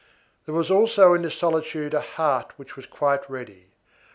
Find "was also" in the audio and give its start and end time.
0.55-1.13